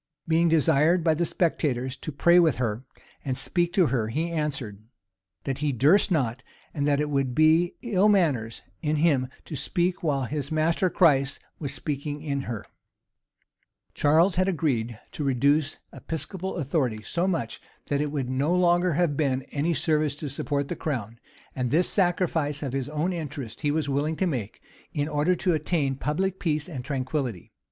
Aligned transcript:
Being 0.27 0.49
desired 0.49 1.03
by 1.03 1.13
the 1.13 1.27
spectators 1.27 1.95
to 1.97 2.11
pray 2.11 2.39
with 2.39 2.55
her, 2.55 2.83
and 3.23 3.37
speak 3.37 3.71
to 3.73 3.85
her, 3.85 4.07
he 4.07 4.31
answered, 4.31 4.81
"that 5.43 5.59
he 5.59 5.71
durst 5.71 6.09
not; 6.09 6.41
and 6.73 6.87
that 6.87 6.99
it 6.99 7.11
would 7.11 7.35
be 7.35 7.75
ill 7.83 8.09
manners 8.09 8.63
in 8.81 8.95
him 8.95 9.27
to 9.45 9.55
speak 9.55 10.01
while 10.01 10.23
his 10.23 10.51
master, 10.51 10.89
Christ, 10.89 11.39
was 11.59 11.71
speaking 11.71 12.19
in 12.19 12.41
her."[*] 12.49 12.65
* 12.65 13.93
King's 13.93 14.01
Declaration 14.01 14.01
at 14.01 14.01
large, 14.01 14.01
p. 14.01 14.01
227. 14.01 14.01
Burnet's 14.01 14.01
Memoirs 14.01 14.01
of 14.01 14.01
Hamilton. 14.01 14.01
Charles 14.01 14.35
had 14.37 14.47
agreed 14.49 14.99
to 15.11 15.23
reduce 15.23 15.77
episcopal 15.93 16.55
authority 16.57 17.01
so 17.03 17.27
much, 17.27 17.61
that 17.89 18.01
it 18.01 18.11
would 18.11 18.29
no 18.31 18.55
longer 18.55 18.93
have 18.93 19.15
been 19.15 19.41
of 19.43 19.47
any 19.51 19.73
service 19.75 20.15
to 20.15 20.29
support 20.29 20.67
the 20.69 20.75
crown; 20.75 21.19
and 21.55 21.69
this 21.69 21.87
sacrifice 21.87 22.63
of 22.63 22.73
his 22.73 22.89
own 22.89 23.13
interests 23.13 23.61
he 23.61 23.69
was 23.69 23.87
willing 23.87 24.15
to 24.15 24.25
make, 24.25 24.61
in 24.91 25.07
order 25.07 25.35
to 25.35 25.53
attain 25.53 25.93
public 25.93 26.39
peace 26.39 26.67
and 26.67 26.83
tranquillity. 26.83 27.51